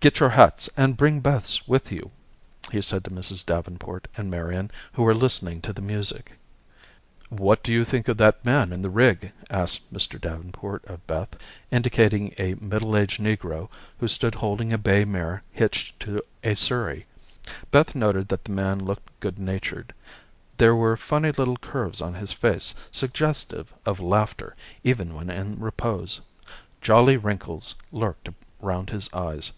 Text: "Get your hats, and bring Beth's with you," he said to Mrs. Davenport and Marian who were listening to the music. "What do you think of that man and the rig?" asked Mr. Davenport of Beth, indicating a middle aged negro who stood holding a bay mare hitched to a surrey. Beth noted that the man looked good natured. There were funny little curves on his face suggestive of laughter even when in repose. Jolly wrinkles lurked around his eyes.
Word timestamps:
"Get 0.00 0.20
your 0.20 0.28
hats, 0.30 0.70
and 0.76 0.96
bring 0.96 1.18
Beth's 1.18 1.66
with 1.66 1.90
you," 1.90 2.12
he 2.70 2.80
said 2.80 3.02
to 3.02 3.10
Mrs. 3.10 3.44
Davenport 3.44 4.06
and 4.16 4.30
Marian 4.30 4.70
who 4.92 5.02
were 5.02 5.16
listening 5.16 5.60
to 5.62 5.72
the 5.72 5.82
music. 5.82 6.38
"What 7.28 7.64
do 7.64 7.72
you 7.72 7.84
think 7.84 8.06
of 8.06 8.16
that 8.18 8.44
man 8.44 8.72
and 8.72 8.84
the 8.84 8.88
rig?" 8.88 9.32
asked 9.50 9.92
Mr. 9.92 10.20
Davenport 10.20 10.84
of 10.84 11.04
Beth, 11.08 11.30
indicating 11.72 12.32
a 12.38 12.54
middle 12.54 12.96
aged 12.96 13.20
negro 13.20 13.68
who 13.98 14.06
stood 14.06 14.36
holding 14.36 14.72
a 14.72 14.78
bay 14.78 15.04
mare 15.04 15.42
hitched 15.50 15.98
to 15.98 16.22
a 16.44 16.54
surrey. 16.54 17.04
Beth 17.72 17.96
noted 17.96 18.28
that 18.28 18.44
the 18.44 18.52
man 18.52 18.84
looked 18.84 19.10
good 19.18 19.40
natured. 19.40 19.92
There 20.56 20.76
were 20.76 20.96
funny 20.96 21.32
little 21.32 21.56
curves 21.56 22.00
on 22.00 22.14
his 22.14 22.32
face 22.32 22.76
suggestive 22.92 23.74
of 23.84 23.98
laughter 23.98 24.54
even 24.84 25.16
when 25.16 25.30
in 25.30 25.58
repose. 25.60 26.20
Jolly 26.80 27.16
wrinkles 27.16 27.74
lurked 27.90 28.28
around 28.62 28.90
his 28.90 29.12
eyes. 29.12 29.50